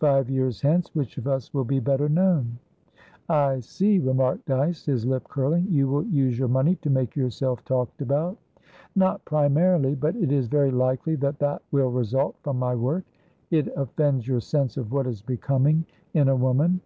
[0.00, 2.58] Five years hence, which of us will be better known?"
[3.28, 5.68] "I see," remarked Dyce, his lip curling.
[5.70, 8.36] "You will use your money to make yourself talked about?"
[8.96, 13.04] "Not primarily; but it is very likely that that will result from my work.
[13.52, 16.80] It offends your sense of what is becoming in a woman?"